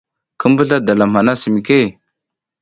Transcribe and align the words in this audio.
Ki 0.39 0.47
mbuzla 0.51 0.77
dalam 0.87 1.11
hana 1.15 1.31
asi 1.35 1.47
mike? 1.53 1.79